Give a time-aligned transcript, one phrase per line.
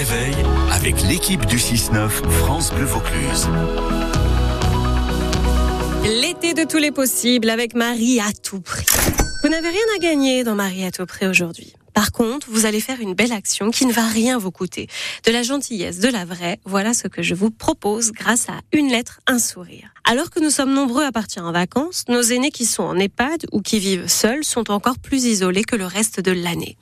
[0.00, 0.34] réveil
[0.72, 3.48] avec l'équipe du 6-9 France Bleu Vaucluse.
[6.04, 8.86] L'été de tous les possibles avec Marie à tout prix.
[9.42, 11.74] Vous n'avez rien à gagner dans Marie à tout prix aujourd'hui.
[11.94, 14.88] Par contre, vous allez faire une belle action qui ne va rien vous coûter.
[15.24, 18.88] De la gentillesse, de la vraie, voilà ce que je vous propose grâce à une
[18.88, 19.92] lettre, un sourire.
[20.04, 23.46] Alors que nous sommes nombreux à partir en vacances, nos aînés qui sont en EHPAD
[23.52, 26.76] ou qui vivent seuls sont encore plus isolés que le reste de l'année.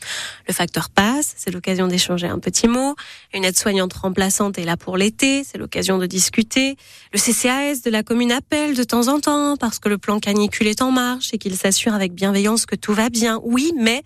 [0.47, 2.95] Le facteur passe, c'est l'occasion d'échanger un petit mot.
[3.35, 6.77] Une aide-soignante remplaçante est là pour l'été, c'est l'occasion de discuter.
[7.13, 10.69] Le CCAS de la commune appelle de temps en temps parce que le plan canicule
[10.69, 13.41] est en marche et qu'il s'assure avec bienveillance que tout va bien.
[13.43, 14.03] Oui, mais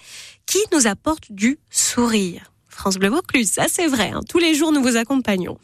[0.52, 2.52] qui nous apporte du sourire.
[2.68, 4.20] France Bleu Vaucluse, ça c'est vrai, hein.
[4.28, 5.56] tous les jours nous vous accompagnons.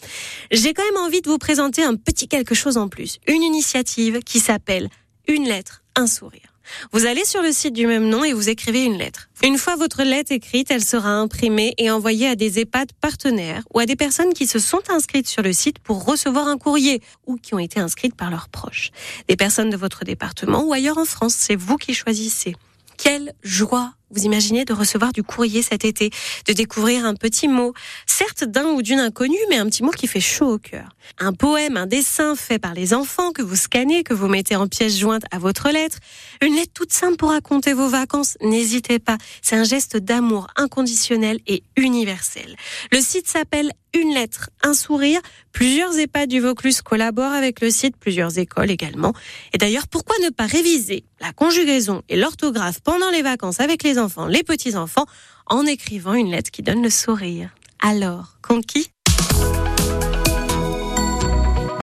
[0.50, 4.20] J'ai quand même envie de vous présenter un petit quelque chose en plus, une initiative
[4.20, 4.88] qui s'appelle
[5.26, 6.54] Une lettre, un sourire.
[6.92, 9.28] Vous allez sur le site du même nom et vous écrivez une lettre.
[9.44, 13.80] Une fois votre lettre écrite, elle sera imprimée et envoyée à des EHPAD partenaires ou
[13.80, 17.36] à des personnes qui se sont inscrites sur le site pour recevoir un courrier ou
[17.36, 18.92] qui ont été inscrites par leurs proches.
[19.28, 22.56] Des personnes de votre département ou ailleurs en France, c'est vous qui choisissez.
[22.96, 26.10] Quelle joie vous imaginez de recevoir du courrier cet été,
[26.46, 27.74] de découvrir un petit mot,
[28.06, 30.88] certes d'un ou d'une inconnue, mais un petit mot qui fait chaud au cœur.
[31.18, 34.66] Un poème, un dessin fait par les enfants que vous scannez, que vous mettez en
[34.66, 35.98] pièce jointe à votre lettre.
[36.42, 38.36] Une lettre toute simple pour raconter vos vacances.
[38.40, 39.18] N'hésitez pas.
[39.42, 42.56] C'est un geste d'amour inconditionnel et universel.
[42.92, 45.20] Le site s'appelle Une lettre, un sourire.
[45.52, 49.12] Plusieurs EHPAD du Vaucluse collaborent avec le site, plusieurs écoles également.
[49.52, 53.97] Et d'ailleurs, pourquoi ne pas réviser la conjugaison et l'orthographe pendant les vacances avec les
[53.98, 55.06] enfants, les petits-enfants,
[55.46, 57.50] en écrivant une lettre qui donne le sourire.
[57.80, 58.90] Alors, conquis?